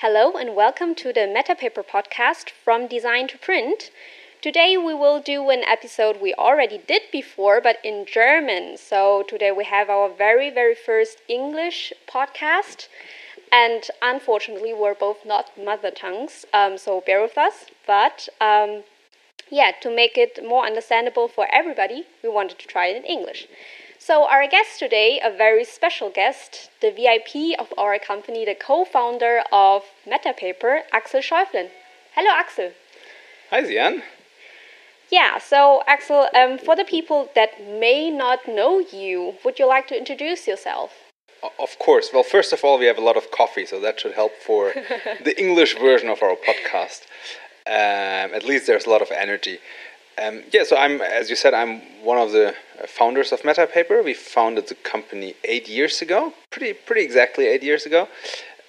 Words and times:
Hello 0.00 0.34
and 0.36 0.54
welcome 0.54 0.94
to 0.94 1.12
the 1.12 1.26
MetaPaper 1.26 1.84
podcast 1.84 2.50
from 2.50 2.86
design 2.86 3.26
to 3.26 3.36
print. 3.36 3.90
Today 4.40 4.76
we 4.76 4.94
will 4.94 5.20
do 5.20 5.50
an 5.50 5.64
episode 5.64 6.20
we 6.20 6.32
already 6.34 6.78
did 6.78 7.02
before, 7.10 7.60
but 7.60 7.78
in 7.82 8.06
German. 8.06 8.76
So 8.76 9.24
today 9.26 9.50
we 9.50 9.64
have 9.64 9.90
our 9.90 10.08
very, 10.08 10.50
very 10.50 10.76
first 10.76 11.18
English 11.26 11.92
podcast. 12.06 12.86
And 13.50 13.90
unfortunately, 14.00 14.72
we're 14.72 14.94
both 14.94 15.26
not 15.26 15.58
mother 15.58 15.90
tongues, 15.90 16.44
um, 16.54 16.78
so 16.78 17.00
bear 17.04 17.20
with 17.20 17.36
us. 17.36 17.66
But 17.84 18.28
um, 18.40 18.84
yeah, 19.50 19.72
to 19.80 19.90
make 19.90 20.16
it 20.16 20.44
more 20.46 20.64
understandable 20.64 21.26
for 21.26 21.48
everybody, 21.52 22.06
we 22.22 22.28
wanted 22.28 22.60
to 22.60 22.68
try 22.68 22.86
it 22.86 22.98
in 22.98 23.04
English. 23.04 23.48
So, 24.00 24.28
our 24.28 24.46
guest 24.46 24.78
today, 24.78 25.20
a 25.22 25.30
very 25.30 25.64
special 25.64 26.08
guest, 26.08 26.70
the 26.80 26.90
VIP 26.90 27.58
of 27.58 27.74
our 27.76 27.98
company, 27.98 28.44
the 28.44 28.54
co 28.54 28.84
founder 28.84 29.42
of 29.50 29.82
MetaPaper, 30.06 30.82
Axel 30.92 31.20
Schäuflen. 31.20 31.70
Hello, 32.14 32.30
Axel. 32.30 32.70
Hi, 33.50 33.62
Zian. 33.64 34.02
Yeah, 35.10 35.38
so 35.38 35.82
Axel, 35.86 36.28
um, 36.34 36.58
for 36.58 36.76
the 36.76 36.84
people 36.84 37.28
that 37.34 37.60
may 37.60 38.10
not 38.10 38.46
know 38.46 38.78
you, 38.78 39.34
would 39.44 39.58
you 39.58 39.66
like 39.66 39.88
to 39.88 39.98
introduce 39.98 40.46
yourself? 40.46 40.92
Of 41.58 41.78
course. 41.78 42.10
Well, 42.12 42.22
first 42.22 42.52
of 42.52 42.62
all, 42.62 42.78
we 42.78 42.86
have 42.86 42.98
a 42.98 43.04
lot 43.04 43.16
of 43.16 43.30
coffee, 43.32 43.66
so 43.66 43.80
that 43.80 43.98
should 43.98 44.12
help 44.12 44.32
for 44.40 44.72
the 45.24 45.34
English 45.38 45.76
version 45.76 46.08
of 46.08 46.22
our 46.22 46.36
podcast. 46.36 47.02
Um, 47.66 48.34
at 48.34 48.44
least 48.44 48.66
there's 48.66 48.86
a 48.86 48.90
lot 48.90 49.02
of 49.02 49.10
energy. 49.10 49.58
Um, 50.20 50.42
yeah, 50.52 50.64
so 50.64 50.76
I'm, 50.76 51.00
as 51.00 51.30
you 51.30 51.36
said, 51.36 51.54
I'm 51.54 51.80
one 52.02 52.18
of 52.18 52.32
the 52.32 52.48
uh, 52.48 52.86
founders 52.86 53.30
of 53.32 53.42
MetaPaper. 53.42 54.04
We 54.04 54.14
founded 54.14 54.66
the 54.66 54.74
company 54.74 55.34
eight 55.44 55.68
years 55.68 56.02
ago, 56.02 56.32
pretty 56.50 56.72
pretty 56.72 57.02
exactly 57.02 57.46
eight 57.46 57.62
years 57.62 57.86
ago. 57.86 58.08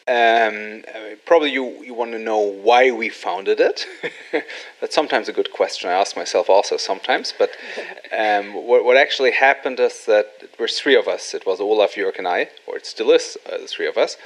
Um, 0.07 0.83
probably 1.25 1.51
you, 1.51 1.83
you 1.83 1.93
want 1.93 2.11
to 2.11 2.19
know 2.19 2.39
why 2.39 2.91
we 2.91 3.09
founded 3.09 3.59
it. 3.59 3.85
That's 4.81 4.95
sometimes 4.95 5.29
a 5.29 5.33
good 5.33 5.51
question. 5.51 5.89
I 5.89 5.93
ask 5.93 6.15
myself 6.15 6.49
also 6.49 6.77
sometimes. 6.77 7.33
But 7.37 7.51
um, 8.17 8.53
what, 8.53 8.83
what 8.83 8.97
actually 8.97 9.31
happened 9.31 9.79
is 9.79 10.05
that 10.05 10.39
there 10.39 10.49
were 10.59 10.67
three 10.67 10.95
of 10.95 11.07
us. 11.07 11.33
It 11.35 11.45
was 11.45 11.59
Olaf, 11.59 11.93
Jörg, 11.93 12.17
and 12.17 12.27
I, 12.27 12.49
or 12.65 12.77
it 12.77 12.87
still 12.87 13.11
is 13.11 13.37
uh, 13.45 13.59
the 13.59 13.67
three 13.67 13.87
of 13.87 13.97
us. 13.97 14.17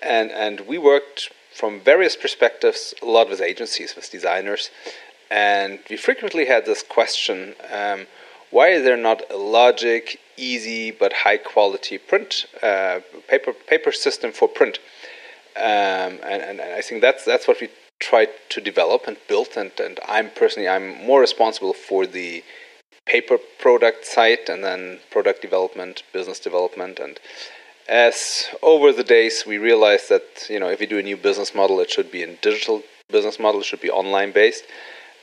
And, 0.00 0.30
and 0.30 0.60
we 0.60 0.78
worked 0.78 1.32
from 1.52 1.80
various 1.80 2.16
perspectives, 2.16 2.94
a 3.02 3.06
lot 3.06 3.30
with 3.30 3.40
agencies, 3.40 3.96
with 3.96 4.10
designers, 4.10 4.70
and 5.30 5.78
we 5.90 5.96
frequently 5.96 6.46
had 6.46 6.66
this 6.66 6.82
question 6.82 7.54
um, 7.72 8.06
why 8.50 8.68
is 8.68 8.84
there 8.84 8.96
not 8.96 9.22
a 9.30 9.36
logic, 9.36 10.20
easy, 10.36 10.90
but 10.90 11.12
high 11.12 11.36
quality 11.36 11.98
print 11.98 12.46
uh, 12.62 13.00
paper, 13.28 13.52
paper 13.52 13.92
system 13.92 14.32
for 14.32 14.48
print? 14.48 14.78
Um, 15.56 16.20
and, 16.22 16.42
and, 16.42 16.60
I 16.60 16.80
think 16.80 17.00
that's, 17.00 17.24
that's 17.24 17.48
what 17.48 17.60
we 17.60 17.70
tried 17.98 18.28
to 18.50 18.60
develop 18.60 19.06
and 19.06 19.16
build. 19.26 19.48
And, 19.56 19.72
and 19.80 19.98
I'm 20.06 20.30
personally, 20.30 20.68
I'm 20.68 21.04
more 21.04 21.20
responsible 21.20 21.72
for 21.72 22.06
the 22.06 22.44
paper 23.06 23.38
product 23.58 24.04
side 24.04 24.48
and 24.48 24.62
then 24.62 25.00
product 25.10 25.40
development, 25.42 26.02
business 26.12 26.38
development. 26.38 26.98
And 26.98 27.18
as 27.88 28.46
over 28.62 28.92
the 28.92 29.04
days, 29.04 29.44
we 29.46 29.58
realized 29.58 30.08
that, 30.10 30.46
you 30.48 30.60
know, 30.60 30.68
if 30.68 30.80
we 30.80 30.86
do 30.86 30.98
a 30.98 31.02
new 31.02 31.16
business 31.16 31.54
model, 31.54 31.80
it 31.80 31.90
should 31.90 32.10
be 32.10 32.22
a 32.22 32.36
digital 32.36 32.82
business 33.08 33.38
model, 33.38 33.60
it 33.60 33.66
should 33.66 33.80
be 33.80 33.90
online 33.90 34.32
based. 34.32 34.64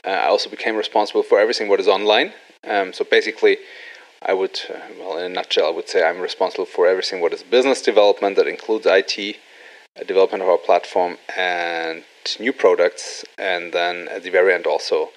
Uh, 0.05 0.09
I 0.09 0.27
also 0.27 0.49
became 0.49 0.75
responsible 0.75 1.23
for 1.23 1.39
everything 1.39 1.69
what 1.69 1.79
is 1.79 1.87
online. 1.87 2.33
Um, 2.65 2.93
so 2.93 3.03
basically, 3.03 3.57
I 4.21 4.33
would, 4.33 4.59
uh, 4.69 4.79
well, 4.99 5.17
in 5.17 5.25
a 5.25 5.29
nutshell, 5.29 5.67
I 5.67 5.71
would 5.71 5.89
say 5.89 6.03
I'm 6.03 6.19
responsible 6.19 6.65
for 6.65 6.87
everything 6.87 7.21
what 7.21 7.33
is 7.33 7.43
business 7.43 7.81
development 7.81 8.35
that 8.37 8.47
includes 8.47 8.85
IT, 8.85 9.37
uh, 9.99 10.03
development 10.03 10.43
of 10.43 10.49
our 10.49 10.57
platform, 10.57 11.17
and 11.35 12.03
new 12.39 12.53
products, 12.53 13.25
and 13.37 13.73
then 13.73 14.07
at 14.09 14.23
the 14.23 14.29
very 14.29 14.53
end 14.53 14.65
also 14.65 15.09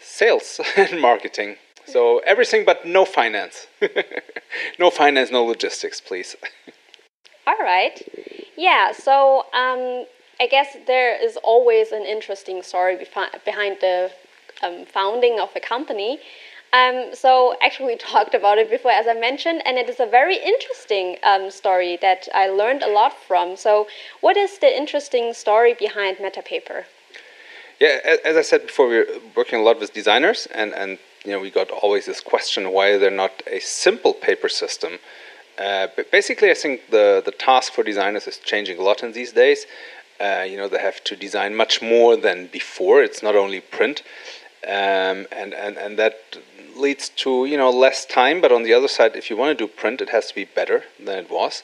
sales 0.00 0.60
and 0.76 1.00
marketing. 1.00 1.56
So 1.86 2.18
everything 2.20 2.64
but 2.64 2.86
no 2.86 3.04
finance. 3.04 3.66
no 4.78 4.90
finance, 4.90 5.30
no 5.30 5.44
logistics, 5.44 6.00
please. 6.00 6.36
All 7.46 7.58
right. 7.58 8.00
Yeah, 8.56 8.92
so 8.92 9.46
um, 9.54 10.06
I 10.40 10.46
guess 10.46 10.74
there 10.86 11.22
is 11.22 11.36
always 11.44 11.92
an 11.92 12.04
interesting 12.04 12.62
story 12.62 12.96
behind 12.96 13.76
the 13.82 14.10
um, 14.62 14.86
founding 14.86 15.38
of 15.38 15.50
a 15.54 15.60
company. 15.60 16.18
Um, 16.72 17.10
so 17.12 17.54
actually, 17.62 17.92
we 17.92 17.96
talked 18.12 18.34
about 18.34 18.56
it 18.56 18.70
before, 18.70 18.90
as 18.90 19.06
I 19.06 19.14
mentioned, 19.14 19.60
and 19.66 19.76
it 19.76 19.88
is 19.90 20.00
a 20.00 20.06
very 20.06 20.38
interesting 20.38 21.18
um, 21.22 21.50
story 21.50 21.98
that 22.00 22.26
I 22.34 22.48
learned 22.48 22.82
a 22.82 22.90
lot 22.90 23.12
from. 23.28 23.56
So, 23.56 23.86
what 24.22 24.38
is 24.38 24.58
the 24.58 24.74
interesting 24.74 25.34
story 25.34 25.74
behind 25.74 26.16
MetaPaper? 26.16 26.84
Yeah, 27.78 27.98
as 28.24 28.36
I 28.36 28.42
said 28.42 28.66
before, 28.66 28.88
we're 28.88 29.06
working 29.36 29.58
a 29.58 29.62
lot 29.62 29.78
with 29.78 29.92
designers, 29.92 30.48
and 30.54 30.72
and 30.72 30.98
you 31.24 31.32
know 31.32 31.40
we 31.40 31.50
got 31.50 31.70
always 31.70 32.06
this 32.06 32.20
question: 32.20 32.72
why 32.72 32.96
they're 32.96 33.10
not 33.10 33.42
a 33.46 33.60
simple 33.60 34.14
paper 34.14 34.48
system? 34.48 34.92
Uh, 35.58 35.88
but 35.96 36.10
basically, 36.10 36.50
I 36.50 36.54
think 36.54 36.90
the 36.90 37.22
the 37.24 37.32
task 37.32 37.72
for 37.72 37.82
designers 37.82 38.26
is 38.26 38.38
changing 38.38 38.78
a 38.78 38.82
lot 38.82 39.02
in 39.02 39.12
these 39.12 39.32
days. 39.32 39.66
Uh, 40.20 40.44
you 40.48 40.56
know, 40.56 40.68
they 40.68 40.78
have 40.78 41.02
to 41.04 41.16
design 41.16 41.54
much 41.54 41.80
more 41.80 42.16
than 42.16 42.46
before. 42.48 43.02
It's 43.02 43.22
not 43.22 43.34
only 43.34 43.60
print, 43.60 44.02
um, 44.66 45.26
and 45.32 45.54
and 45.54 45.78
and 45.78 45.98
that 45.98 46.38
leads 46.76 47.08
to 47.08 47.46
you 47.46 47.56
know 47.56 47.70
less 47.70 48.04
time. 48.04 48.40
But 48.40 48.52
on 48.52 48.62
the 48.62 48.74
other 48.74 48.88
side, 48.88 49.16
if 49.16 49.30
you 49.30 49.36
want 49.36 49.56
to 49.56 49.64
do 49.64 49.72
print, 49.72 50.00
it 50.00 50.10
has 50.10 50.26
to 50.28 50.34
be 50.34 50.44
better 50.44 50.84
than 51.02 51.18
it 51.18 51.30
was. 51.30 51.62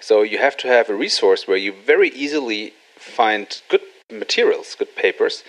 So 0.00 0.22
you 0.22 0.38
have 0.38 0.56
to 0.58 0.68
have 0.68 0.88
a 0.88 0.94
resource 0.94 1.46
where 1.46 1.58
you 1.58 1.72
very 1.72 2.08
easily 2.08 2.72
find 2.96 3.60
good 3.68 3.82
materials, 4.10 4.74
good 4.74 4.96
papers. 4.96 5.44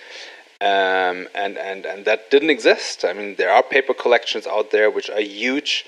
Um, 0.60 1.26
and, 1.34 1.58
and, 1.58 1.84
and 1.84 2.04
that 2.04 2.30
didn't 2.30 2.50
exist. 2.50 3.04
I 3.04 3.12
mean, 3.14 3.34
there 3.34 3.50
are 3.50 3.64
paper 3.64 3.94
collections 3.94 4.46
out 4.46 4.70
there 4.70 4.90
which 4.90 5.10
are 5.10 5.20
huge, 5.20 5.84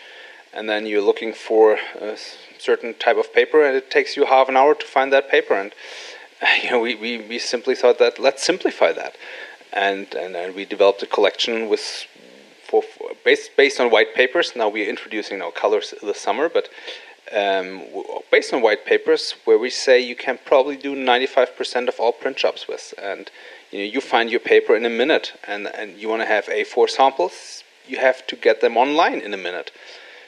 and 0.52 0.69
then 0.69 0.84
you're 0.84 1.00
looking 1.00 1.32
for 1.32 1.78
a 2.00 2.16
certain 2.58 2.94
type 2.94 3.16
of 3.16 3.32
paper, 3.32 3.64
and 3.64 3.76
it 3.76 3.88
takes 3.88 4.16
you 4.16 4.25
half 4.25 4.48
an 4.48 4.56
hour 4.56 4.75
to 4.75 4.86
find 4.86 5.12
that 5.12 5.31
paper. 5.31 5.54
And 5.54 5.72
you 6.62 6.71
know, 6.71 6.81
we, 6.81 6.94
we, 6.94 7.19
we 7.19 7.38
simply 7.38 7.75
thought 7.75 7.99
that 7.99 8.19
let's 8.19 8.43
simplify 8.43 8.93
that, 8.93 9.16
and 9.72 10.15
and, 10.15 10.37
and 10.37 10.55
we 10.55 10.65
developed 10.65 11.03
a 11.03 11.06
collection 11.06 11.69
with 11.69 12.06
for, 12.69 12.82
for 12.82 13.10
based 13.25 13.56
based 13.56 13.81
on 13.81 13.91
white 13.91 14.15
papers. 14.15 14.53
Now 14.56 14.69
we're 14.69 14.88
introducing 14.88 15.38
now 15.38 15.50
colors 15.50 15.94
this 16.03 16.21
summer, 16.21 16.49
but 16.49 16.69
um, 17.32 17.82
based 18.31 18.53
on 18.53 18.62
white 18.62 18.84
papers, 18.84 19.34
where 19.44 19.59
we 19.59 19.71
say 19.71 19.99
you 19.99 20.15
can 20.15 20.38
probably 20.44 20.77
do 20.77 20.94
95% 20.94 21.88
of 21.88 21.99
all 21.99 22.12
print 22.12 22.37
jobs 22.37 22.66
with, 22.69 22.93
and 23.00 23.31
you 23.71 23.78
know 23.78 23.84
you 23.84 24.00
find 24.00 24.31
your 24.31 24.41
paper 24.41 24.76
in 24.76 24.84
a 24.84 24.91
minute, 24.91 25.32
and 25.47 25.66
and 25.69 25.97
you 25.99 26.09
want 26.09 26.22
to 26.22 26.26
have 26.26 26.47
A4 26.47 26.91
samples, 26.91 27.65
you 27.87 27.99
have 27.99 28.26
to 28.26 28.37
get 28.37 28.61
them 28.61 28.76
online 28.76 29.21
in 29.21 29.32
a 29.32 29.38
minute. 29.38 29.71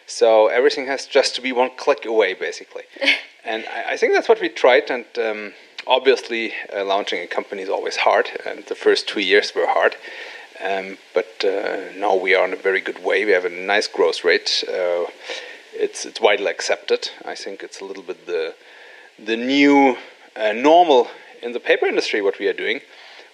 So 0.08 0.46
everything 0.46 0.86
has 0.86 1.06
just 1.06 1.34
to 1.34 1.40
be 1.40 1.50
one 1.50 1.70
click 1.76 2.06
away, 2.06 2.32
basically. 2.34 2.84
and 3.44 3.64
I, 3.66 3.94
I, 3.94 3.96
think 3.96 4.12
that's 4.14 4.28
what 4.28 4.40
we 4.40 4.48
tried, 4.48 4.88
and 4.88 5.04
um, 5.18 5.52
obviously, 5.86 6.52
uh, 6.74 6.84
launching 6.84 7.20
a 7.20 7.26
company 7.26 7.62
is 7.62 7.68
always 7.68 7.96
hard, 7.96 8.28
and 8.44 8.64
the 8.66 8.74
first 8.74 9.08
two 9.08 9.20
years 9.20 9.54
were 9.54 9.66
hard. 9.66 9.96
Um, 10.64 10.98
but 11.12 11.44
uh, 11.44 11.92
now 11.96 12.16
we 12.16 12.34
are 12.34 12.42
on 12.42 12.52
a 12.52 12.56
very 12.56 12.80
good 12.80 13.04
way. 13.04 13.24
We 13.24 13.32
have 13.32 13.44
a 13.44 13.50
nice 13.50 13.86
growth 13.86 14.24
rate. 14.24 14.64
Uh, 14.68 15.06
it's 15.72 16.06
it's 16.06 16.20
widely 16.20 16.46
accepted. 16.46 17.10
I 17.24 17.34
think 17.34 17.62
it's 17.62 17.80
a 17.80 17.84
little 17.84 18.02
bit 18.02 18.26
the 18.26 18.54
the 19.18 19.36
new 19.36 19.96
uh, 20.34 20.52
normal 20.52 21.08
in 21.42 21.52
the 21.52 21.60
paper 21.60 21.86
industry. 21.86 22.22
What 22.22 22.38
we 22.38 22.48
are 22.48 22.54
doing, 22.54 22.80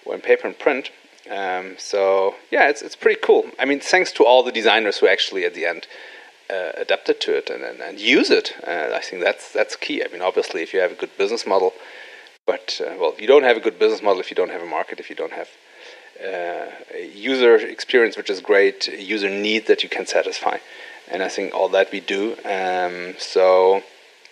when 0.03 0.21
paper 0.21 0.47
and 0.47 0.57
print. 0.57 0.91
Um, 1.31 1.75
so 1.77 2.35
yeah, 2.51 2.67
it's 2.67 2.81
it's 2.81 2.95
pretty 2.95 3.21
cool. 3.21 3.45
I 3.57 3.65
mean, 3.65 3.79
thanks 3.79 4.11
to 4.13 4.25
all 4.25 4.43
the 4.43 4.51
designers 4.51 4.97
who 4.97 5.07
actually 5.07 5.45
at 5.45 5.53
the 5.53 5.65
end 5.65 5.87
uh, 6.49 6.71
adapted 6.75 7.21
to 7.21 7.37
it 7.37 7.49
and, 7.49 7.63
and, 7.63 7.79
and 7.79 7.99
use 7.99 8.29
it. 8.29 8.53
Uh, 8.67 8.89
I 8.93 8.99
think 8.99 9.23
that's 9.23 9.51
that's 9.51 9.77
key. 9.77 10.03
I 10.03 10.11
mean, 10.11 10.21
obviously, 10.21 10.61
if 10.61 10.73
you 10.73 10.81
have 10.81 10.91
a 10.91 10.95
good 10.95 11.17
business 11.17 11.47
model, 11.47 11.73
but 12.45 12.81
uh, 12.85 12.95
well, 12.99 13.13
you 13.19 13.27
don't 13.27 13.43
have 13.43 13.57
a 13.57 13.59
good 13.59 13.79
business 13.79 14.01
model 14.01 14.19
if 14.19 14.29
you 14.29 14.35
don't 14.35 14.51
have 14.51 14.61
a 14.61 14.65
market, 14.65 14.99
if 14.99 15.09
you 15.09 15.15
don't 15.15 15.33
have 15.33 15.49
uh, 16.23 16.69
a 16.93 17.11
user 17.13 17.55
experience 17.55 18.17
which 18.17 18.29
is 18.29 18.41
great, 18.41 18.87
user 18.87 19.29
need 19.29 19.67
that 19.67 19.83
you 19.83 19.89
can 19.89 20.05
satisfy, 20.05 20.57
and 21.09 21.23
I 21.23 21.29
think 21.29 21.53
all 21.53 21.69
that 21.69 21.91
we 21.91 21.99
do. 21.99 22.33
Um, 22.45 23.15
so 23.17 23.83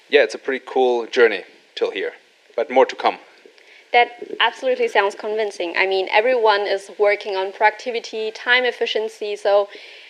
yeah, 0.10 0.24
it's 0.24 0.36
a 0.36 0.38
pretty 0.38 0.64
cool 0.68 1.08
journey 1.08 1.44
till 1.76 1.92
here, 1.92 2.14
but 2.56 2.70
more 2.70 2.86
to 2.86 2.96
come. 2.96 3.18
That 3.94 4.10
absolutely 4.40 4.88
sounds 4.88 5.16
convincing. 5.16 5.74
I 5.78 5.86
mean, 5.86 6.08
everyone 6.12 6.62
is 6.62 6.92
working 6.98 7.36
on 7.36 7.52
productivity, 7.52 8.32
time 8.32 8.64
efficiency, 8.64 9.36
so 9.36 9.68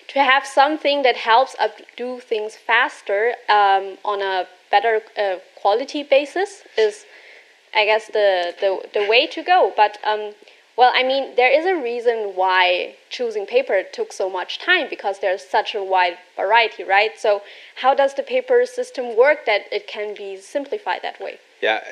to 0.09 0.19
have 0.19 0.45
something 0.45 1.01
that 1.01 1.15
helps 1.15 1.55
do 1.97 2.19
things 2.19 2.55
faster 2.55 3.33
um, 3.49 3.97
on 4.05 4.21
a 4.21 4.47
better 4.69 5.01
uh, 5.17 5.37
quality 5.55 6.03
basis 6.03 6.63
is 6.77 7.05
I 7.73 7.85
guess 7.85 8.07
the 8.07 8.53
the, 8.59 8.99
the 8.99 9.07
way 9.07 9.27
to 9.27 9.43
go. 9.43 9.73
But 9.75 9.97
um, 10.03 10.33
well, 10.77 10.91
I 10.95 11.03
mean, 11.03 11.35
there 11.35 11.51
is 11.51 11.65
a 11.65 11.75
reason 11.75 12.31
why 12.35 12.95
choosing 13.09 13.45
paper 13.45 13.83
took 13.91 14.13
so 14.13 14.29
much 14.29 14.57
time 14.57 14.87
because 14.89 15.19
there's 15.19 15.43
such 15.43 15.75
a 15.75 15.83
wide 15.83 16.17
variety, 16.35 16.83
right? 16.83 17.11
So, 17.19 17.41
how 17.75 17.93
does 17.93 18.13
the 18.15 18.23
paper 18.23 18.65
system 18.65 19.17
work 19.17 19.45
that 19.45 19.61
it 19.71 19.85
can 19.87 20.15
be 20.15 20.37
simplified 20.37 21.01
that 21.03 21.19
way? 21.19 21.39
Yeah, 21.61 21.83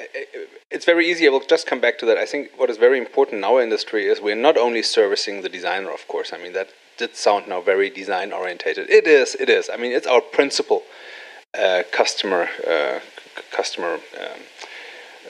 it's 0.71 0.85
very 0.85 1.07
easy. 1.07 1.27
I 1.27 1.29
will 1.29 1.41
just 1.41 1.67
come 1.67 1.79
back 1.79 1.99
to 1.99 2.05
that. 2.07 2.17
I 2.17 2.25
think 2.25 2.49
what 2.57 2.69
is 2.69 2.77
very 2.77 2.97
important 2.97 3.39
in 3.39 3.43
our 3.43 3.61
industry 3.61 4.05
is 4.07 4.19
we're 4.19 4.35
not 4.35 4.57
only 4.57 4.81
servicing 4.81 5.43
the 5.43 5.49
designer, 5.49 5.91
of 5.91 6.07
course. 6.07 6.33
I 6.33 6.37
mean, 6.41 6.53
that 6.53 6.69
did 6.97 7.15
sound 7.15 7.47
now 7.47 7.61
very 7.61 7.89
design 7.89 8.33
orientated. 8.33 8.89
It 8.89 9.05
is, 9.05 9.35
it 9.35 9.49
is. 9.49 9.69
I 9.69 9.77
mean, 9.77 9.91
it's 9.91 10.07
our 10.07 10.21
principal 10.21 10.83
uh, 11.53 11.83
customer, 11.91 12.49
uh, 12.67 12.99
customer, 13.51 13.99
um, 14.19 14.39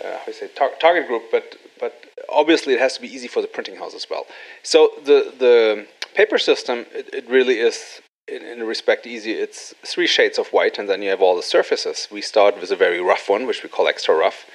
uh, 0.04 0.18
how 0.18 0.24
you 0.28 0.34
say, 0.34 0.48
tar 0.56 0.72
target 0.80 1.08
group, 1.08 1.24
but, 1.32 1.56
but 1.80 2.06
obviously 2.30 2.74
it 2.74 2.80
has 2.80 2.96
to 2.96 3.02
be 3.02 3.08
easy 3.08 3.28
for 3.28 3.42
the 3.42 3.48
printing 3.48 3.76
house 3.76 3.94
as 3.94 4.08
well. 4.10 4.26
So 4.64 4.92
the, 5.04 5.34
the 5.38 5.88
paper 6.16 6.38
system, 6.38 6.86
it, 6.94 7.10
it 7.14 7.30
really 7.30 7.60
is 7.60 8.02
in, 8.28 8.44
in 8.44 8.64
respect 8.64 9.08
easy. 9.08 9.32
It's 9.32 9.74
three 9.86 10.08
shades 10.08 10.38
of 10.38 10.48
white, 10.50 10.78
and 10.80 10.88
then 10.90 11.02
you 11.02 11.10
have 11.10 11.22
all 11.22 11.36
the 11.36 11.44
surfaces. 11.44 12.08
We 12.12 12.22
start 12.22 12.60
with 12.60 12.72
a 12.72 12.76
very 12.76 13.02
rough 13.02 13.30
one, 13.30 13.46
which 13.48 13.64
we 13.64 13.70
call 13.70 13.88
extra 13.88 14.16
rough, 14.16 14.46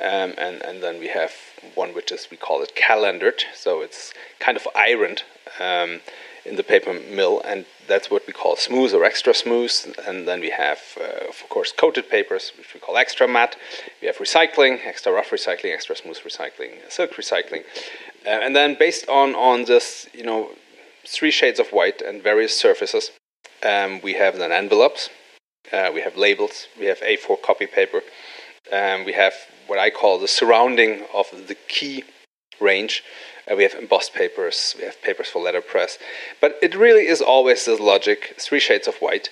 um, 0.00 0.34
and 0.38 0.62
and 0.62 0.82
then 0.82 0.98
we 0.98 1.08
have 1.08 1.32
one 1.74 1.94
which 1.94 2.12
is 2.12 2.28
we 2.30 2.36
call 2.36 2.62
it 2.62 2.74
calendered, 2.74 3.44
so 3.54 3.80
it's 3.80 4.12
kind 4.40 4.56
of 4.56 4.66
ironed 4.74 5.22
um, 5.60 6.00
in 6.44 6.56
the 6.56 6.62
paper 6.62 6.92
mill, 6.92 7.40
and 7.44 7.64
that's 7.86 8.10
what 8.10 8.26
we 8.26 8.32
call 8.32 8.56
smooth 8.56 8.92
or 8.94 9.04
extra 9.04 9.34
smooth. 9.34 9.72
And 10.06 10.28
then 10.28 10.40
we 10.40 10.50
have, 10.50 10.80
uh, 11.00 11.28
of 11.28 11.42
course, 11.48 11.72
coated 11.72 12.10
papers, 12.10 12.52
which 12.58 12.74
we 12.74 12.80
call 12.80 12.96
extra 12.96 13.26
matte. 13.26 13.56
We 14.00 14.06
have 14.06 14.16
recycling, 14.18 14.84
extra 14.84 15.12
rough 15.12 15.30
recycling, 15.30 15.72
extra 15.72 15.96
smooth 15.96 16.18
recycling, 16.18 16.72
silk 16.90 17.12
recycling, 17.12 17.64
uh, 18.26 18.40
and 18.44 18.54
then 18.54 18.76
based 18.78 19.08
on 19.08 19.34
on 19.34 19.64
this, 19.64 20.08
you 20.12 20.24
know 20.24 20.50
three 21.06 21.30
shades 21.30 21.60
of 21.60 21.68
white 21.68 22.00
and 22.00 22.22
various 22.22 22.58
surfaces. 22.58 23.10
Um, 23.62 24.00
we 24.02 24.14
have 24.14 24.38
then 24.38 24.52
envelopes, 24.52 25.10
uh, 25.72 25.90
we 25.92 26.00
have 26.02 26.16
labels, 26.16 26.66
we 26.78 26.86
have 26.86 27.00
A4 27.00 27.40
copy 27.42 27.66
paper, 27.66 28.02
um, 28.72 29.04
we 29.04 29.12
have 29.12 29.34
what 29.66 29.78
I 29.78 29.90
call 29.90 30.18
the 30.18 30.28
surrounding 30.28 31.04
of 31.14 31.26
the 31.48 31.54
key 31.54 32.04
range. 32.60 33.02
Uh, 33.50 33.56
we 33.56 33.62
have 33.62 33.74
embossed 33.74 34.14
papers, 34.14 34.74
we 34.78 34.84
have 34.84 35.00
papers 35.02 35.28
for 35.28 35.42
letterpress. 35.42 35.98
But 36.40 36.56
it 36.62 36.74
really 36.74 37.06
is 37.06 37.20
always 37.20 37.64
this 37.64 37.80
logic 37.80 38.34
three 38.38 38.60
shades 38.60 38.88
of 38.88 38.96
white, 38.96 39.30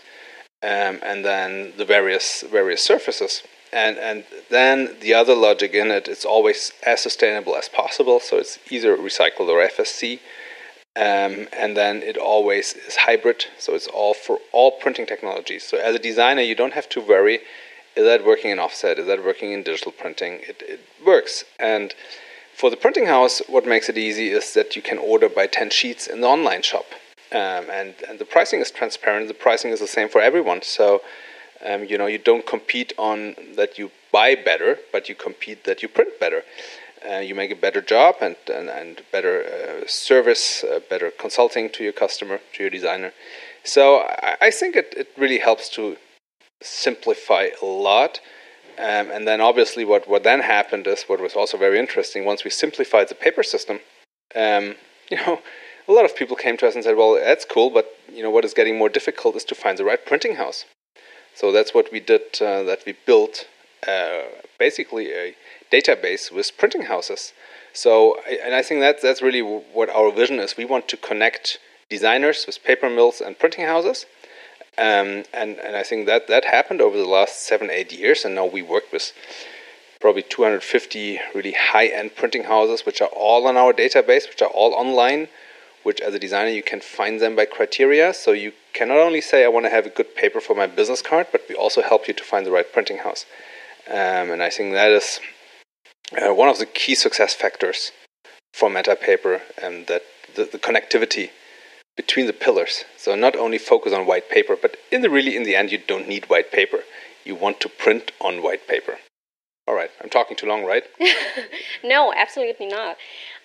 um, 0.63 1.01
and 1.03 1.25
then 1.25 1.73
the 1.77 1.85
various, 1.85 2.43
various 2.43 2.83
surfaces. 2.83 3.43
And, 3.73 3.97
and 3.97 4.25
then 4.51 4.97
the 5.01 5.15
other 5.15 5.35
logic 5.35 5.73
in 5.73 5.91
it, 5.91 6.07
it 6.07 6.19
is 6.19 6.25
always 6.27 6.73
as 6.85 7.01
sustainable 7.01 7.57
as 7.57 7.71
possible, 7.71 8.21
so 8.21 8.37
it's 8.37 8.59
either 8.71 8.97
recycled 8.97 9.49
or 9.49 9.67
FSC. 9.67 10.21
Um, 10.95 11.49
and 11.55 11.75
then 11.75 12.03
it 12.03 12.19
always 12.19 12.75
is 12.75 12.97
hybrid, 12.97 13.47
so 13.59 13.75
it's 13.75 13.87
all 13.87 14.13
for 14.13 14.41
all 14.53 14.73
printing 14.73 15.07
technologies. 15.07 15.65
So 15.65 15.79
as 15.79 15.95
a 15.95 15.99
designer, 15.99 16.43
you 16.43 16.55
don't 16.55 16.75
have 16.75 16.89
to 16.91 17.01
worry: 17.01 17.41
is 17.97 18.05
that 18.05 18.27
working 18.27 18.51
in 18.51 18.59
offset? 18.59 18.99
Is 18.99 19.07
that 19.07 19.25
working 19.25 19.53
in 19.53 19.63
digital 19.63 19.91
printing? 19.91 20.41
It, 20.47 20.63
it 20.63 20.81
works. 21.03 21.45
And 21.59 21.95
for 22.55 22.71
the 22.71 22.77
printing 22.77 23.07
house, 23.07 23.43
what 23.49 23.67
makes 23.67 23.89
it 23.89 23.99
easy 23.99 24.29
is 24.29 24.55
that 24.55 24.77
you 24.77 24.83
can 24.83 24.99
order 24.99 25.29
by 25.29 25.47
ten 25.47 25.71
sheets 25.71 26.07
in 26.07 26.21
the 26.21 26.29
online 26.29 26.63
shop, 26.63 26.87
um, 27.33 27.71
and 27.71 27.95
and 28.09 28.19
the 28.19 28.25
pricing 28.25 28.61
is 28.61 28.71
transparent. 28.71 29.29
The 29.29 29.35
pricing 29.35 29.71
is 29.71 29.81
the 29.81 29.87
same 29.87 30.09
for 30.09 30.21
everyone. 30.21 30.63
So 30.63 31.03
um, 31.65 31.85
you 31.85 31.99
know 31.99 32.07
you 32.07 32.19
don't 32.19 32.47
compete 32.47 32.93
on 32.99 33.35
that 33.57 33.79
you 33.79 33.91
buy 34.13 34.35
better, 34.35 34.79
but 34.93 35.09
you 35.09 35.15
compete 35.15 35.65
that 35.65 35.83
you 35.83 35.89
print 35.89 36.21
better 36.21 36.43
uh, 37.09 37.19
you 37.19 37.35
make 37.35 37.51
a 37.51 37.57
better 37.57 37.81
job 37.81 38.17
and 38.21 38.37
and, 38.49 38.69
and 38.69 39.03
better 39.11 39.45
uh, 39.45 39.87
service, 39.87 40.65
uh, 40.65 40.81
better 40.89 41.11
consulting 41.11 41.71
to 41.71 41.85
your 41.85 41.93
customer, 41.93 42.41
to 42.55 42.63
your 42.63 42.71
designer. 42.71 43.13
So 43.65 44.01
I, 44.01 44.37
I, 44.41 44.51
think 44.51 44.77
it, 44.77 44.93
it 44.97 45.09
really 45.17 45.39
helps 45.39 45.69
to 45.71 45.97
simplify 46.61 47.49
a 47.61 47.67
lot. 47.67 48.21
Um, 48.79 49.11
and 49.11 49.27
then 49.27 49.41
obviously 49.41 49.85
what, 49.85 50.09
what 50.09 50.23
then 50.23 50.41
happened 50.41 50.87
is 50.87 51.05
what 51.05 51.21
was 51.21 51.35
also 51.35 51.57
very 51.57 51.79
interesting. 51.79 52.25
Once 52.25 52.45
we 52.45 52.51
simplified 52.51 53.09
the 53.09 53.15
paper 53.15 53.43
system, 53.43 53.81
um, 54.35 54.77
you 55.11 55.19
know, 55.19 55.41
a 55.89 55.93
lot 55.93 56.05
of 56.05 56.17
people 56.17 56.37
came 56.37 56.57
to 56.59 56.67
us 56.67 56.75
and 56.75 56.85
said, 56.85 56.97
"Well, 56.97 57.15
that's 57.15 57.45
cool, 57.45 57.71
but 57.71 57.97
you 58.13 58.23
know 58.23 58.31
what 58.31 58.45
is 58.45 58.55
getting 58.55 58.79
more 58.79 58.89
difficult 58.89 59.37
is 59.37 59.45
to 59.45 59.55
find 59.55 59.77
the 59.77 59.85
right 59.85 60.05
printing 60.05 60.37
house." 60.37 60.65
So 61.35 61.51
that's 61.51 61.75
what 61.75 61.91
we 61.93 62.01
did. 62.01 62.23
Uh, 62.41 62.63
that 62.63 62.85
we 62.87 62.95
built 63.05 63.47
uh, 63.87 64.23
basically 64.59 65.13
a 65.13 65.35
database 65.73 66.31
with 66.31 66.57
printing 66.57 66.83
houses. 66.83 67.33
So, 67.73 68.19
and 68.45 68.55
I 68.55 68.63
think 68.63 68.81
that 68.81 69.03
that's 69.03 69.23
really 69.23 69.43
what 69.43 69.89
our 69.91 70.13
vision 70.13 70.39
is. 70.39 70.57
We 70.57 70.65
want 70.65 70.89
to 70.89 70.97
connect 70.97 71.59
designers 71.89 72.45
with 72.47 72.63
paper 72.63 72.89
mills 72.89 73.21
and 73.21 73.39
printing 73.39 73.67
houses. 73.67 74.07
Um, 74.79 75.25
and, 75.35 75.59
and 75.59 75.77
I 75.77 75.83
think 75.83 76.07
that 76.07 76.29
that 76.29 76.47
happened 76.47 76.81
over 76.81 76.97
the 76.97 77.07
last 77.07 77.43
seven, 77.43 77.71
eight 77.71 77.93
years. 77.93 78.25
And 78.25 78.35
now 78.35 78.47
we 78.47 78.63
work 78.63 78.85
with 78.93 79.13
probably 80.01 80.23
250 80.23 81.21
really 81.35 81.53
high 81.53 81.87
end 81.87 82.17
printing 82.17 82.45
houses, 82.45 82.85
which 82.87 83.01
are 83.01 83.11
all 83.15 83.47
on 83.47 83.57
our 83.57 83.73
database, 83.73 84.29
which 84.29 84.43
are 84.43 84.49
all 84.49 84.75
online, 84.75 85.29
which 85.83 86.01
as 86.01 86.15
a 86.15 86.19
designer 86.19 86.51
you 86.51 86.63
can 86.63 86.81
find 86.81 87.21
them 87.21 87.37
by 87.37 87.45
criteria. 87.45 88.15
So 88.15 88.33
you 88.33 88.53
can 88.73 88.89
not 88.89 88.99
only 88.99 89.21
say, 89.21 89.45
I 89.45 89.49
want 89.49 89.67
to 89.67 89.71
have 89.71 89.87
a 89.87 89.91
good 89.91 90.15
paper 90.17 90.41
for 90.41 90.55
my 90.55 90.67
business 90.67 91.03
card, 91.03 91.27
but 91.31 91.43
we 91.49 91.55
also 91.55 91.83
help 91.83 92.09
you 92.09 92.15
to 92.15 92.25
find 92.25 92.47
the 92.47 92.51
right 92.51 92.71
printing 92.73 92.99
house. 92.99 93.27
Um, 93.89 94.31
and 94.31 94.43
I 94.43 94.51
think 94.51 94.73
that 94.73 94.91
is 94.91 95.21
uh, 96.21 96.33
one 96.35 96.49
of 96.49 96.59
the 96.59 96.67
key 96.67 96.95
success 96.95 97.35
factors 97.35 97.91
for 98.53 98.69
Meta 98.69 98.97
Paper, 98.97 99.43
and 99.61 99.87
that 99.87 100.03
the, 100.35 100.45
the, 100.45 100.59
connectivity 100.59 101.31
between 101.97 102.27
the 102.27 102.33
pillars. 102.33 102.85
So 102.97 103.15
not 103.15 103.37
only 103.37 103.59
focus 103.59 103.93
on 103.93 104.07
white 104.07 104.31
paper, 104.31 104.57
but 104.61 104.77
in 104.91 105.03
the 105.03 105.11
really 105.11 105.37
in 105.37 105.45
the 105.45 105.57
end 105.57 105.73
you 105.73 105.79
don't 105.79 106.09
need 106.09 106.29
white 106.31 106.51
paper. 106.53 106.81
You 107.25 107.35
want 107.35 107.61
to 107.61 107.69
print 107.69 108.13
on 108.21 108.43
white 108.43 108.67
paper. 108.67 108.99
All 109.69 109.75
right, 109.75 109.91
I'm 110.03 110.11
talking 110.11 110.37
too 110.37 110.47
long, 110.47 110.65
right? 110.65 110.85
no, 111.85 112.13
absolutely 112.15 112.67
not. 112.67 112.97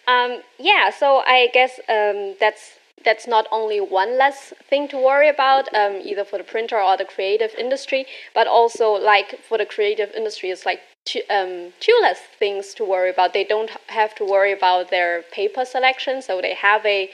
Um, 0.07 0.41
yeah, 0.57 0.89
so 0.89 1.17
I 1.25 1.49
guess 1.53 1.79
um, 1.89 2.35
that's 2.39 2.79
that's 3.05 3.27
not 3.27 3.45
only 3.51 3.79
one 3.79 4.17
less 4.17 4.53
thing 4.69 4.87
to 4.87 4.97
worry 4.97 5.29
about, 5.29 5.73
um, 5.75 6.01
either 6.03 6.25
for 6.25 6.37
the 6.37 6.43
printer 6.43 6.81
or 6.81 6.97
the 6.97 7.05
creative 7.05 7.53
industry, 7.57 8.05
but 8.33 8.47
also 8.47 8.91
like 8.93 9.39
for 9.47 9.57
the 9.57 9.65
creative 9.65 10.11
industry, 10.15 10.49
it's 10.49 10.65
like 10.65 10.81
two, 11.05 11.21
um, 11.29 11.73
two 11.79 11.97
less 12.01 12.19
things 12.39 12.73
to 12.73 12.83
worry 12.83 13.11
about. 13.11 13.33
They 13.33 13.43
don't 13.43 13.69
have 13.87 14.15
to 14.15 14.25
worry 14.25 14.51
about 14.51 14.89
their 14.89 15.21
paper 15.31 15.63
selection, 15.63 16.21
so 16.21 16.41
they 16.41 16.55
have 16.55 16.83
a 16.85 17.09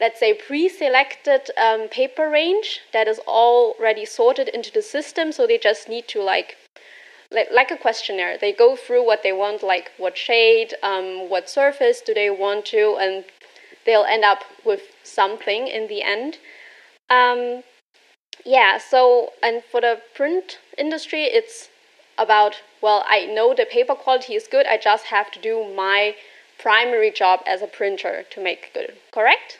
let's 0.00 0.20
say 0.20 0.34
pre-selected 0.34 1.50
um, 1.56 1.88
paper 1.88 2.28
range 2.28 2.80
that 2.92 3.08
is 3.08 3.18
already 3.20 4.04
sorted 4.04 4.48
into 4.48 4.72
the 4.72 4.82
system. 4.82 5.32
So 5.32 5.46
they 5.46 5.58
just 5.58 5.88
need 5.88 6.08
to 6.08 6.22
like 6.22 6.56
like, 7.52 7.70
a 7.70 7.76
questionnaire. 7.76 8.38
They 8.38 8.52
go 8.52 8.76
through 8.76 9.04
what 9.04 9.22
they 9.22 9.32
want, 9.32 9.62
like 9.62 9.90
what 9.96 10.16
shade, 10.16 10.74
um, 10.82 11.28
what 11.28 11.50
surface 11.50 12.00
do 12.00 12.14
they 12.14 12.30
want 12.30 12.64
to, 12.66 12.96
and 13.00 13.24
they'll 13.84 14.04
end 14.04 14.24
up 14.24 14.44
with 14.64 14.82
something 15.02 15.66
in 15.66 15.88
the 15.88 16.02
end. 16.02 16.38
Um, 17.10 17.62
yeah, 18.44 18.78
so, 18.78 19.32
and 19.42 19.62
for 19.70 19.80
the 19.80 20.00
print 20.14 20.58
industry, 20.78 21.24
it's 21.24 21.68
about, 22.18 22.62
well, 22.80 23.04
I 23.06 23.24
know 23.24 23.54
the 23.54 23.66
paper 23.66 23.94
quality 23.94 24.34
is 24.34 24.46
good, 24.46 24.66
I 24.66 24.78
just 24.78 25.06
have 25.06 25.30
to 25.32 25.40
do 25.40 25.72
my 25.74 26.14
primary 26.58 27.10
job 27.10 27.40
as 27.46 27.62
a 27.62 27.66
printer 27.66 28.24
to 28.30 28.42
make 28.42 28.72
good, 28.72 28.94
correct? 29.12 29.58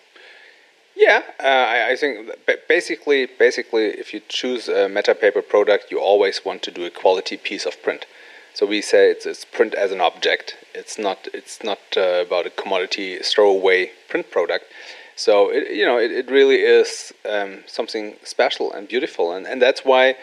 Yeah, 0.96 1.22
uh, 1.40 1.46
I, 1.46 1.92
I, 1.92 1.96
think 1.96 2.30
basically, 2.68 3.26
basically, 3.26 3.86
if 3.86 4.14
you 4.14 4.20
choose 4.28 4.68
a 4.68 4.88
MetaPaper 4.88 5.48
product, 5.48 5.90
you 5.90 5.98
always 5.98 6.44
want 6.44 6.62
to 6.62 6.70
do 6.70 6.84
a 6.84 6.90
quality 6.90 7.36
piece 7.36 7.66
of 7.66 7.82
print. 7.82 8.06
So 8.54 8.64
we 8.64 8.80
say 8.80 9.10
it's, 9.10 9.26
it's 9.26 9.44
print 9.44 9.74
as 9.74 9.90
an 9.90 10.00
object. 10.00 10.56
It's 10.72 10.96
not 10.96 11.26
it's 11.34 11.64
not 11.64 11.80
uh, 11.96 12.22
about 12.24 12.46
a 12.46 12.50
commodity 12.50 13.18
throwaway 13.18 13.90
print 14.08 14.30
product. 14.30 14.66
So 15.16 15.50
it, 15.50 15.72
you 15.72 15.84
know 15.84 15.98
it, 15.98 16.12
it 16.12 16.30
really 16.30 16.60
is 16.60 17.12
um, 17.28 17.64
something 17.66 18.14
special 18.22 18.72
and 18.72 18.86
beautiful, 18.86 19.32
and, 19.32 19.44
and 19.44 19.60
that's 19.60 19.84
why 19.84 20.14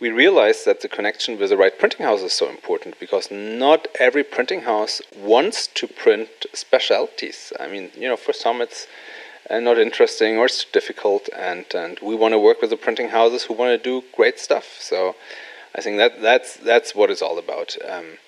we 0.00 0.10
realize 0.10 0.64
that 0.64 0.82
the 0.82 0.88
connection 0.88 1.38
with 1.38 1.48
the 1.48 1.56
right 1.56 1.76
printing 1.78 2.04
house 2.04 2.20
is 2.20 2.34
so 2.34 2.48
important 2.50 3.00
because 3.00 3.30
not 3.30 3.88
every 3.98 4.22
printing 4.22 4.60
house 4.60 5.00
wants 5.16 5.66
to 5.66 5.88
print 5.88 6.28
specialties. 6.52 7.54
I 7.58 7.68
mean, 7.68 7.90
you 7.96 8.06
know, 8.06 8.16
for 8.16 8.34
some 8.34 8.60
it's 8.60 8.86
uh, 9.50 9.60
not 9.60 9.78
interesting 9.78 10.36
or 10.36 10.46
it's 10.46 10.64
difficult, 10.64 11.28
and, 11.36 11.66
and 11.74 11.98
we 12.00 12.14
want 12.14 12.32
to 12.32 12.38
work 12.38 12.60
with 12.60 12.70
the 12.70 12.76
printing 12.76 13.08
houses 13.08 13.44
who 13.44 13.54
want 13.54 13.70
to 13.70 13.82
do 13.82 14.06
great 14.14 14.38
stuff. 14.38 14.76
So 14.80 15.14
I 15.74 15.80
think 15.80 15.98
that 15.98 16.20
that's 16.20 16.56
that's 16.56 16.94
what 16.94 17.10
it's 17.10 17.22
all 17.22 17.38
about. 17.38 17.76
Um. 17.88 18.18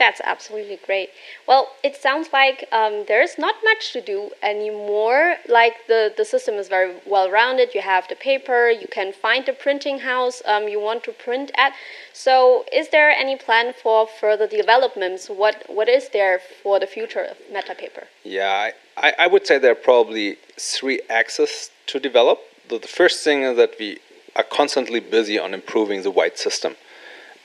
That's 0.00 0.22
absolutely 0.24 0.80
great. 0.86 1.10
Well, 1.46 1.68
it 1.84 1.94
sounds 1.94 2.30
like 2.32 2.66
um, 2.72 3.04
there's 3.06 3.36
not 3.38 3.56
much 3.62 3.92
to 3.92 4.00
do 4.00 4.30
anymore. 4.42 5.36
Like 5.46 5.86
the, 5.88 6.10
the 6.16 6.24
system 6.24 6.54
is 6.54 6.68
very 6.68 6.94
well 7.06 7.30
rounded. 7.30 7.74
You 7.74 7.82
have 7.82 8.08
the 8.08 8.16
paper, 8.16 8.70
you 8.70 8.88
can 8.90 9.12
find 9.12 9.44
the 9.44 9.52
printing 9.52 9.98
house 9.98 10.40
um, 10.46 10.68
you 10.68 10.80
want 10.80 11.04
to 11.04 11.12
print 11.12 11.52
at. 11.54 11.74
So, 12.14 12.64
is 12.72 12.88
there 12.88 13.10
any 13.10 13.36
plan 13.36 13.74
for 13.82 14.06
further 14.06 14.46
developments? 14.46 15.28
What 15.28 15.56
What 15.68 15.88
is 15.88 16.08
there 16.08 16.40
for 16.62 16.80
the 16.80 16.86
future 16.86 17.24
of 17.32 17.36
MetaPaper? 17.52 18.04
Yeah, 18.24 18.70
I, 18.96 19.12
I 19.18 19.26
would 19.26 19.46
say 19.46 19.58
there 19.58 19.72
are 19.72 19.84
probably 19.92 20.38
three 20.56 21.00
axes 21.10 21.70
to 21.88 22.00
develop. 22.00 22.38
The, 22.70 22.78
the 22.78 22.88
first 22.88 23.22
thing 23.22 23.42
is 23.42 23.58
that 23.58 23.74
we 23.78 23.98
are 24.34 24.44
constantly 24.44 25.00
busy 25.00 25.38
on 25.38 25.52
improving 25.52 26.02
the 26.02 26.10
white 26.10 26.38
system. 26.38 26.76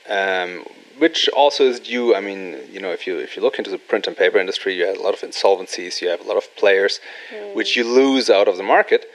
Um, 0.08 0.64
which 0.98 1.28
also 1.28 1.64
is 1.64 1.80
due. 1.80 2.14
I 2.14 2.20
mean, 2.20 2.58
you 2.70 2.80
know, 2.80 2.90
if 2.90 3.06
you 3.06 3.18
if 3.18 3.36
you 3.36 3.42
look 3.42 3.58
into 3.58 3.70
the 3.70 3.78
print 3.78 4.06
and 4.06 4.16
paper 4.16 4.38
industry, 4.38 4.74
you 4.74 4.86
have 4.86 4.98
a 4.98 5.02
lot 5.02 5.14
of 5.14 5.20
insolvencies, 5.20 6.00
you 6.00 6.08
have 6.08 6.20
a 6.20 6.28
lot 6.28 6.36
of 6.36 6.54
players, 6.56 7.00
mm. 7.32 7.54
which 7.54 7.76
you 7.76 7.84
lose 7.84 8.30
out 8.30 8.48
of 8.48 8.56
the 8.56 8.62
market, 8.62 9.06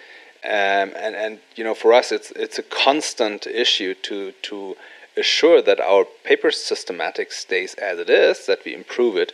um, 0.43 0.93
and 0.95 1.15
and 1.15 1.39
you 1.55 1.63
know, 1.63 1.75
for 1.75 1.93
us, 1.93 2.11
it's 2.11 2.31
it's 2.31 2.59
a 2.59 2.63
constant 2.63 3.47
issue 3.47 3.93
to 4.03 4.31
to 4.43 4.75
assure 5.17 5.61
that 5.61 5.79
our 5.79 6.05
paper 6.23 6.51
systematic 6.51 7.31
stays 7.31 7.73
as 7.75 7.99
it 7.99 8.09
is, 8.09 8.45
that 8.45 8.63
we 8.65 8.73
improve 8.73 9.17
it. 9.17 9.33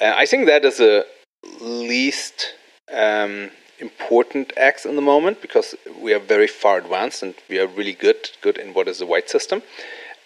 Uh, 0.00 0.12
I 0.16 0.26
think 0.26 0.46
that 0.46 0.64
is 0.64 0.78
the 0.78 1.06
least 1.60 2.54
um, 2.92 3.50
important 3.78 4.52
X 4.56 4.84
in 4.84 4.96
the 4.96 5.02
moment 5.02 5.40
because 5.40 5.74
we 6.00 6.12
are 6.12 6.18
very 6.18 6.46
far 6.46 6.78
advanced 6.78 7.22
and 7.22 7.34
we 7.48 7.58
are 7.58 7.66
really 7.66 7.92
good 7.92 8.30
good 8.40 8.58
in 8.58 8.74
what 8.74 8.88
is 8.88 8.98
the 8.98 9.06
white 9.06 9.28
system. 9.28 9.62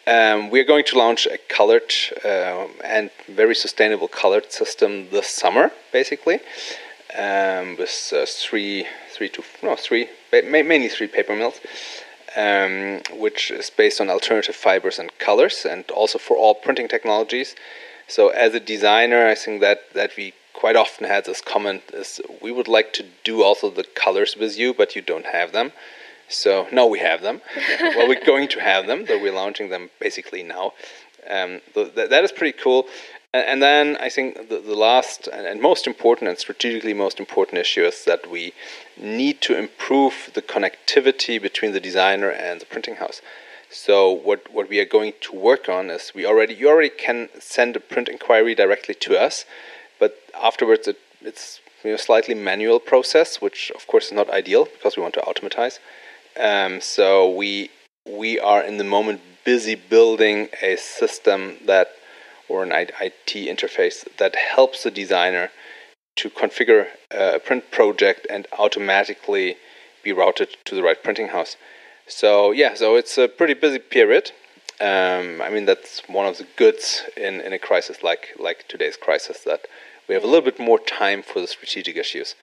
Um, 0.06 0.50
we 0.50 0.60
are 0.60 0.64
going 0.64 0.84
to 0.84 0.98
launch 0.98 1.26
a 1.26 1.36
colored 1.48 1.92
uh, 2.24 2.68
and 2.84 3.10
very 3.28 3.56
sustainable 3.56 4.06
colored 4.06 4.52
system 4.52 5.10
this 5.10 5.26
summer, 5.26 5.72
basically, 5.92 6.36
um, 7.18 7.76
with 7.76 8.12
uh, 8.14 8.24
three, 8.24 8.86
three 9.10 9.28
to 9.30 9.42
no 9.64 9.74
three, 9.74 10.08
mainly 10.32 10.88
three 10.88 11.08
paper 11.08 11.34
mills, 11.34 11.60
um, 12.36 13.00
which 13.18 13.50
is 13.50 13.68
based 13.68 14.00
on 14.00 14.08
alternative 14.08 14.54
fibers 14.54 15.00
and 15.00 15.10
colors, 15.18 15.66
and 15.68 15.90
also 15.90 16.18
for 16.18 16.36
all 16.36 16.54
printing 16.54 16.86
technologies. 16.86 17.56
So, 18.06 18.28
as 18.28 18.54
a 18.54 18.60
designer, 18.60 19.26
I 19.26 19.34
think 19.34 19.60
that 19.62 19.92
that 19.94 20.12
we 20.16 20.34
quite 20.52 20.76
often 20.76 21.08
had 21.08 21.24
this 21.24 21.40
comment 21.40 21.82
is 21.92 22.20
we 22.40 22.52
would 22.52 22.68
like 22.68 22.92
to 22.92 23.04
do 23.24 23.42
also 23.42 23.70
the 23.70 23.82
colors 23.82 24.36
with 24.36 24.56
you, 24.56 24.72
but 24.72 24.94
you 24.94 25.02
don't 25.02 25.26
have 25.26 25.50
them. 25.50 25.72
So 26.28 26.66
now 26.72 26.86
we 26.86 26.98
have 26.98 27.22
them. 27.22 27.40
well, 27.80 28.08
we're 28.08 28.24
going 28.24 28.48
to 28.48 28.60
have 28.60 28.86
them, 28.86 29.04
though 29.06 29.20
we're 29.20 29.32
launching 29.32 29.68
them 29.68 29.90
basically 30.00 30.42
now. 30.42 30.72
Um, 31.28 31.60
th- 31.74 31.94
that 31.94 32.24
is 32.24 32.32
pretty 32.32 32.56
cool. 32.60 32.86
And, 33.34 33.62
then 33.62 33.98
I 34.00 34.08
think 34.08 34.48
the, 34.48 34.60
the 34.60 34.74
last 34.74 35.26
and, 35.26 35.46
and, 35.46 35.60
most 35.60 35.86
important 35.86 36.28
and 36.28 36.38
strategically 36.38 36.94
most 36.94 37.20
important 37.20 37.58
issue 37.58 37.84
is 37.84 38.04
that 38.06 38.30
we 38.30 38.54
need 38.96 39.42
to 39.42 39.58
improve 39.58 40.30
the 40.32 40.40
connectivity 40.40 41.40
between 41.40 41.72
the 41.72 41.80
designer 41.80 42.30
and 42.30 42.60
the 42.60 42.66
printing 42.66 42.96
house. 42.96 43.20
So 43.68 44.10
what, 44.10 44.52
what 44.52 44.70
we 44.70 44.78
are 44.80 44.86
going 44.86 45.12
to 45.22 45.34
work 45.34 45.68
on 45.68 45.90
is 45.90 46.12
we 46.14 46.24
already 46.24 46.54
you 46.54 46.68
already 46.68 46.88
can 46.88 47.28
send 47.38 47.76
a 47.76 47.80
print 47.80 48.08
inquiry 48.08 48.54
directly 48.54 48.94
to 48.94 49.18
us, 49.18 49.44
but 49.98 50.18
afterwards 50.34 50.88
it, 50.88 50.98
it's 51.20 51.60
you 51.84 51.90
know, 51.90 51.96
slightly 51.96 52.34
manual 52.34 52.80
process, 52.80 53.42
which 53.42 53.70
of 53.74 53.86
course 53.86 54.06
is 54.06 54.12
not 54.12 54.30
ideal 54.30 54.64
because 54.64 54.96
we 54.96 55.02
want 55.02 55.14
to 55.14 55.22
automatize. 55.24 55.78
Um, 56.38 56.80
so 56.80 57.28
we 57.30 57.70
we 58.06 58.38
are 58.38 58.62
in 58.62 58.76
the 58.76 58.84
moment 58.84 59.20
busy 59.44 59.74
building 59.74 60.48
a 60.62 60.76
system 60.76 61.56
that 61.64 61.88
or 62.48 62.62
an 62.62 62.72
IT 62.72 63.26
interface 63.26 64.06
that 64.18 64.36
helps 64.36 64.82
the 64.82 64.90
designer 64.90 65.50
to 66.16 66.30
configure 66.30 66.86
a 67.10 67.38
print 67.38 67.70
project 67.70 68.26
and 68.30 68.46
automatically 68.58 69.56
be 70.02 70.12
routed 70.12 70.56
to 70.64 70.74
the 70.74 70.82
right 70.82 71.02
printing 71.02 71.28
house. 71.28 71.56
So 72.06 72.52
yeah, 72.52 72.74
so 72.74 72.96
it's 72.96 73.18
a 73.18 73.28
pretty 73.28 73.54
busy 73.54 73.78
period. 73.78 74.30
Um, 74.80 75.40
I 75.40 75.48
mean 75.50 75.64
that's 75.64 76.02
one 76.06 76.26
of 76.26 76.38
the 76.38 76.46
goods 76.56 77.02
in, 77.16 77.40
in 77.40 77.52
a 77.52 77.58
crisis 77.58 78.02
like 78.02 78.34
like 78.38 78.68
today's 78.68 78.96
crisis 78.96 79.38
that 79.40 79.62
we 80.08 80.14
have 80.14 80.22
a 80.22 80.26
little 80.26 80.44
bit 80.44 80.60
more 80.60 80.78
time 80.78 81.22
for 81.22 81.40
the 81.40 81.46
strategic 81.46 81.96
issues. 81.96 82.34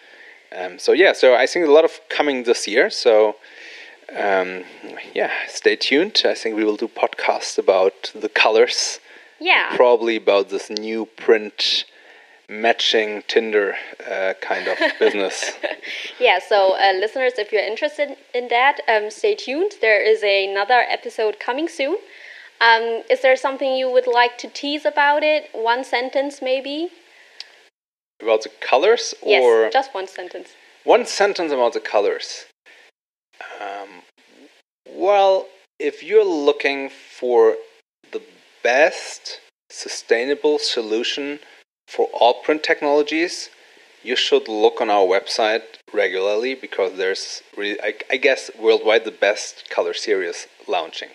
Um, 0.56 0.80
so 0.80 0.92
yeah, 0.92 1.14
so 1.14 1.36
I 1.36 1.48
think 1.48 1.68
a 1.68 1.72
lot 1.72 1.86
of 1.86 2.00
coming 2.10 2.44
this 2.44 2.68
year. 2.68 2.90
So 2.90 3.38
um, 4.16 4.64
yeah, 5.14 5.32
stay 5.48 5.76
tuned. 5.76 6.22
I 6.26 6.34
think 6.34 6.56
we 6.56 6.64
will 6.64 6.78
do 6.78 6.88
podcasts 6.88 7.58
about 7.58 8.12
the 8.16 8.30
colors. 8.30 9.00
Yeah. 9.40 9.76
Probably 9.76 10.16
about 10.16 10.50
this 10.50 10.70
new 10.70 11.06
print 11.06 11.86
matching 12.50 13.24
Tinder 13.28 13.76
uh, 14.10 14.34
kind 14.42 14.68
of 14.68 14.78
business. 15.00 15.54
yeah, 16.20 16.40
so 16.40 16.76
uh, 16.78 16.94
listeners, 16.94 17.34
if 17.38 17.52
you're 17.52 17.66
interested 17.66 18.16
in 18.34 18.48
that, 18.50 18.80
um, 18.88 19.10
stay 19.10 19.36
tuned. 19.36 19.74
There 19.82 20.02
is 20.02 20.24
another 20.24 20.84
episode 20.88 21.40
coming 21.40 21.68
soon. 21.68 21.98
Um, 22.62 23.04
is 23.10 23.22
there 23.22 23.36
something 23.36 23.74
you 23.74 23.92
would 23.92 24.08
like 24.08 24.38
to 24.40 24.48
tease 24.48 24.86
about 24.86 25.24
it? 25.24 25.50
One 25.54 25.84
sentence, 25.84 26.42
maybe? 26.42 26.90
About 28.22 28.44
the 28.44 28.50
colors, 28.62 29.14
or 29.22 29.30
yes, 29.64 29.74
just 29.74 29.94
one 29.94 30.08
sentence. 30.08 30.50
One 30.86 31.06
sentence 31.06 31.52
about 31.52 31.74
the 31.74 31.82
colors. 31.82 32.46
Um, 33.62 34.02
well, 34.90 35.48
if 35.80 36.04
you're 36.04 36.26
looking 36.26 36.90
for 36.90 37.58
the 38.12 38.22
best 38.64 39.40
sustainable 39.70 40.60
solution 40.60 41.40
for 41.88 42.08
all 42.14 42.36
print 42.42 42.64
technologies, 42.64 43.50
you 44.04 44.16
should 44.16 44.48
look 44.48 44.82
on 44.82 44.90
our 44.90 45.06
website 45.06 45.64
regularly 45.94 46.56
because 46.56 46.98
there's 46.98 47.42
really, 47.58 47.80
I, 47.82 47.94
I 48.10 48.18
guess, 48.18 48.52
worldwide 48.60 49.06
the 49.06 49.12
best 49.12 49.70
color 49.70 49.94
series 49.94 50.48
launching. 50.68 51.10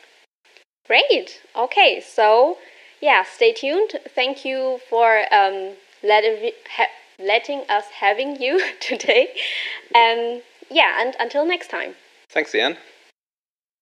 Great. 0.86 1.42
Okay, 1.54 2.00
so 2.00 2.56
yeah, 3.00 3.22
stay 3.22 3.52
tuned. 3.52 3.92
Thank 4.14 4.44
you 4.44 4.80
for 4.88 5.22
um, 5.32 5.74
letting 6.02 6.52
letting 7.20 7.60
us 7.68 7.84
having 8.00 8.40
you 8.40 8.60
today. 8.80 9.28
Um, 9.94 10.42
yeah, 10.70 11.00
and 11.00 11.14
until 11.20 11.44
next 11.46 11.68
time. 11.68 11.94
Thanks, 12.30 12.54
Ian. 12.54 12.76